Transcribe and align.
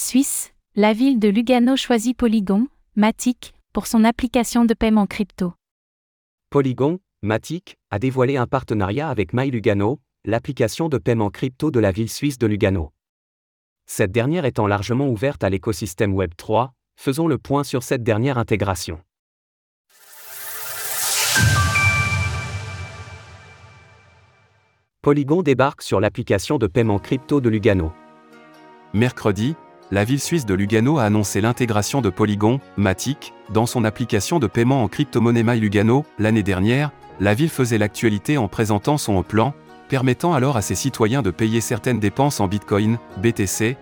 Suisse, 0.00 0.52
la 0.76 0.92
ville 0.92 1.18
de 1.18 1.26
Lugano 1.28 1.74
choisit 1.74 2.16
Polygon, 2.16 2.68
Matic, 2.94 3.52
pour 3.72 3.88
son 3.88 4.04
application 4.04 4.64
de 4.64 4.72
paiement 4.72 5.08
crypto. 5.08 5.54
Polygon, 6.50 7.00
Matic, 7.22 7.76
a 7.90 7.98
dévoilé 7.98 8.36
un 8.36 8.46
partenariat 8.46 9.10
avec 9.10 9.32
MyLugano, 9.32 9.98
l'application 10.24 10.88
de 10.88 10.98
paiement 10.98 11.30
crypto 11.30 11.72
de 11.72 11.80
la 11.80 11.90
ville 11.90 12.08
suisse 12.08 12.38
de 12.38 12.46
Lugano. 12.46 12.92
Cette 13.86 14.12
dernière 14.12 14.44
étant 14.44 14.68
largement 14.68 15.08
ouverte 15.08 15.42
à 15.42 15.50
l'écosystème 15.50 16.14
Web3, 16.14 16.70
faisons 16.94 17.26
le 17.26 17.36
point 17.36 17.64
sur 17.64 17.82
cette 17.82 18.04
dernière 18.04 18.38
intégration. 18.38 19.00
Polygon 25.02 25.42
débarque 25.42 25.82
sur 25.82 25.98
l'application 25.98 26.56
de 26.58 26.68
paiement 26.68 27.00
crypto 27.00 27.40
de 27.40 27.48
Lugano. 27.48 27.92
Mercredi, 28.94 29.56
la 29.90 30.04
ville 30.04 30.20
suisse 30.20 30.44
de 30.44 30.54
Lugano 30.54 30.98
a 30.98 31.04
annoncé 31.04 31.40
l'intégration 31.40 32.00
de 32.00 32.10
Polygon, 32.10 32.60
Matic, 32.76 33.32
dans 33.50 33.66
son 33.66 33.84
application 33.84 34.38
de 34.38 34.46
paiement 34.46 34.82
en 34.82 34.88
crypto-monnaie 34.88 35.42
MyLugano. 35.42 36.04
L'année 36.18 36.42
dernière, 36.42 36.90
la 37.20 37.34
ville 37.34 37.48
faisait 37.48 37.78
l'actualité 37.78 38.36
en 38.36 38.48
présentant 38.48 38.98
son 38.98 39.22
plan, 39.22 39.54
permettant 39.88 40.34
alors 40.34 40.56
à 40.56 40.62
ses 40.62 40.74
citoyens 40.74 41.22
de 41.22 41.30
payer 41.30 41.60
certaines 41.60 42.00
dépenses 42.00 42.40
en 42.40 42.48
Bitcoin, 42.48 42.98
BTC, 43.16 43.76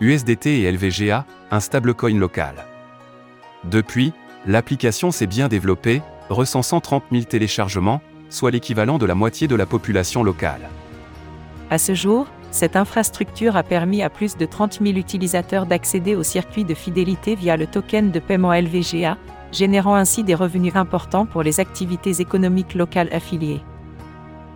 USDT 0.00 0.46
et 0.46 0.72
LVGA, 0.72 1.24
un 1.50 1.60
stablecoin 1.60 2.18
local. 2.18 2.66
Depuis, 3.64 4.12
l'application 4.44 5.12
s'est 5.12 5.26
bien 5.26 5.48
développée, 5.48 6.02
recensant 6.28 6.80
30 6.80 7.04
000 7.12 7.24
téléchargements, 7.24 8.02
soit 8.28 8.50
l'équivalent 8.50 8.98
de 8.98 9.06
la 9.06 9.14
moitié 9.14 9.46
de 9.46 9.54
la 9.54 9.66
population 9.66 10.24
locale. 10.24 10.68
À 11.70 11.78
ce 11.78 11.94
jour, 11.94 12.26
cette 12.50 12.76
infrastructure 12.76 13.56
a 13.56 13.62
permis 13.62 14.02
à 14.02 14.10
plus 14.10 14.36
de 14.36 14.46
30 14.46 14.80
000 14.82 14.96
utilisateurs 14.96 15.66
d'accéder 15.66 16.14
au 16.14 16.22
circuit 16.22 16.64
de 16.64 16.74
fidélité 16.74 17.34
via 17.34 17.56
le 17.56 17.66
token 17.66 18.10
de 18.10 18.18
paiement 18.18 18.52
LVGA, 18.52 19.18
générant 19.52 19.94
ainsi 19.94 20.24
des 20.24 20.34
revenus 20.34 20.76
importants 20.76 21.26
pour 21.26 21.42
les 21.42 21.60
activités 21.60 22.20
économiques 22.20 22.74
locales 22.74 23.08
affiliées. 23.12 23.60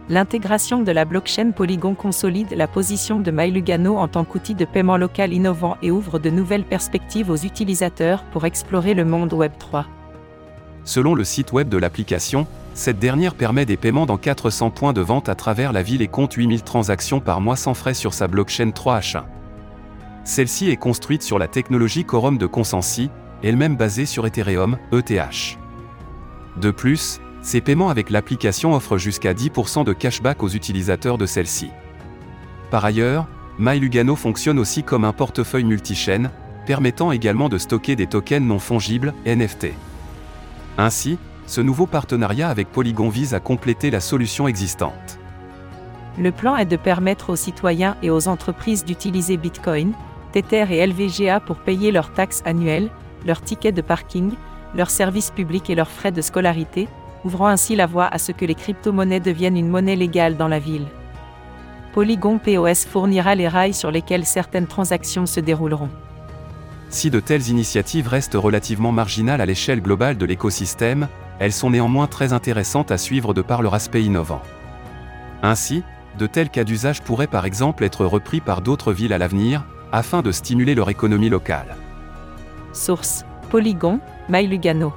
L'intégration 0.08 0.82
de 0.82 0.90
la 0.90 1.04
blockchain 1.04 1.52
Polygon 1.52 1.94
consolide 1.94 2.52
la 2.56 2.66
position 2.66 3.20
de 3.20 3.30
MyLugano 3.30 3.96
en 3.96 4.08
tant 4.08 4.24
qu'outil 4.24 4.56
de 4.56 4.64
paiement 4.64 4.96
local 4.96 5.32
innovant 5.32 5.76
et 5.82 5.92
ouvre 5.92 6.18
de 6.18 6.30
nouvelles 6.30 6.64
perspectives 6.64 7.30
aux 7.30 7.36
utilisateurs 7.36 8.24
pour 8.32 8.44
explorer 8.44 8.94
le 8.94 9.04
monde 9.04 9.32
Web 9.32 9.52
3. 9.58 9.86
Selon 10.82 11.14
le 11.14 11.22
site 11.22 11.52
web 11.52 11.68
de 11.68 11.76
l'application, 11.76 12.48
cette 12.74 12.98
dernière 12.98 13.34
permet 13.34 13.66
des 13.66 13.76
paiements 13.76 14.06
dans 14.06 14.16
400 14.16 14.70
points 14.70 14.92
de 14.92 15.00
vente 15.00 15.28
à 15.28 15.34
travers 15.34 15.72
la 15.72 15.82
ville 15.82 16.02
et 16.02 16.08
compte 16.08 16.34
8000 16.34 16.62
transactions 16.62 17.20
par 17.20 17.40
mois 17.40 17.56
sans 17.56 17.74
frais 17.74 17.94
sur 17.94 18.14
sa 18.14 18.28
blockchain 18.28 18.70
3H1. 18.70 19.24
Celle-ci 20.24 20.70
est 20.70 20.76
construite 20.76 21.22
sur 21.22 21.38
la 21.38 21.48
technologie 21.48 22.04
Quorum 22.04 22.38
de 22.38 22.46
Consensi, 22.46 23.10
elle-même 23.42 23.76
basée 23.76 24.06
sur 24.06 24.26
Ethereum, 24.26 24.78
ETH. 24.92 25.58
De 26.56 26.70
plus, 26.70 27.20
ces 27.42 27.60
paiements 27.60 27.88
avec 27.88 28.10
l'application 28.10 28.74
offrent 28.74 28.98
jusqu'à 28.98 29.32
10% 29.32 29.84
de 29.84 29.92
cashback 29.92 30.42
aux 30.42 30.48
utilisateurs 30.48 31.18
de 31.18 31.26
celle-ci. 31.26 31.70
Par 32.70 32.84
ailleurs, 32.84 33.26
MyLugano 33.58 34.14
fonctionne 34.14 34.58
aussi 34.58 34.82
comme 34.82 35.04
un 35.04 35.12
portefeuille 35.12 35.64
multichaîne, 35.64 36.30
permettant 36.66 37.12
également 37.12 37.48
de 37.48 37.58
stocker 37.58 37.96
des 37.96 38.06
tokens 38.06 38.46
non 38.46 38.58
fongibles, 38.58 39.14
NFT. 39.26 39.68
Ainsi, 40.78 41.18
ce 41.50 41.60
nouveau 41.60 41.86
partenariat 41.86 42.48
avec 42.48 42.70
Polygon 42.70 43.08
vise 43.08 43.34
à 43.34 43.40
compléter 43.40 43.90
la 43.90 43.98
solution 43.98 44.46
existante. 44.46 45.18
Le 46.16 46.30
plan 46.30 46.54
est 46.54 46.64
de 46.64 46.76
permettre 46.76 47.30
aux 47.30 47.36
citoyens 47.36 47.96
et 48.04 48.10
aux 48.10 48.28
entreprises 48.28 48.84
d'utiliser 48.84 49.36
Bitcoin, 49.36 49.92
Tether 50.30 50.66
et 50.70 50.86
LVGA 50.86 51.40
pour 51.40 51.56
payer 51.56 51.90
leurs 51.90 52.12
taxes 52.12 52.42
annuelles, 52.44 52.88
leurs 53.26 53.42
tickets 53.42 53.74
de 53.74 53.80
parking, 53.82 54.30
leurs 54.76 54.90
services 54.90 55.32
publics 55.32 55.68
et 55.70 55.74
leurs 55.74 55.90
frais 55.90 56.12
de 56.12 56.22
scolarité, 56.22 56.86
ouvrant 57.24 57.48
ainsi 57.48 57.74
la 57.74 57.86
voie 57.86 58.06
à 58.06 58.18
ce 58.18 58.30
que 58.30 58.44
les 58.44 58.54
crypto-monnaies 58.54 59.18
deviennent 59.18 59.56
une 59.56 59.70
monnaie 59.70 59.96
légale 59.96 60.36
dans 60.36 60.46
la 60.46 60.60
ville. 60.60 60.86
Polygon 61.94 62.38
POS 62.38 62.84
fournira 62.88 63.34
les 63.34 63.48
rails 63.48 63.74
sur 63.74 63.90
lesquels 63.90 64.24
certaines 64.24 64.68
transactions 64.68 65.26
se 65.26 65.40
dérouleront. 65.40 65.90
Si 66.90 67.10
de 67.10 67.18
telles 67.18 67.48
initiatives 67.48 68.06
restent 68.06 68.36
relativement 68.36 68.92
marginales 68.92 69.40
à 69.40 69.46
l'échelle 69.46 69.80
globale 69.80 70.16
de 70.16 70.26
l'écosystème, 70.26 71.08
elles 71.40 71.52
sont 71.52 71.70
néanmoins 71.70 72.06
très 72.06 72.32
intéressantes 72.32 72.92
à 72.92 72.98
suivre 72.98 73.34
de 73.34 73.42
par 73.42 73.62
leur 73.62 73.74
aspect 73.74 74.04
innovant. 74.04 74.42
Ainsi, 75.42 75.82
de 76.18 76.26
tels 76.26 76.50
cas 76.50 76.64
d'usage 76.64 77.00
pourraient 77.02 77.26
par 77.26 77.46
exemple 77.46 77.82
être 77.82 78.04
repris 78.04 78.40
par 78.40 78.60
d'autres 78.60 78.92
villes 78.92 79.14
à 79.14 79.18
l'avenir, 79.18 79.64
afin 79.90 80.22
de 80.22 80.30
stimuler 80.30 80.74
leur 80.74 80.90
économie 80.90 81.30
locale. 81.30 81.76
Source 82.72 83.24
Polygon, 83.48 83.98
MyLugano. 84.28 84.92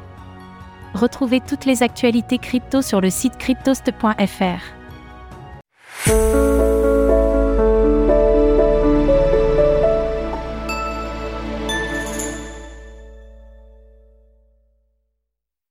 Retrouvez 0.94 1.40
toutes 1.40 1.66
les 1.66 1.82
actualités 1.82 2.38
crypto 2.38 2.84
sur 2.84 3.02
le 3.02 3.10
site 3.10 3.38
cryptost.fr. 3.38 4.83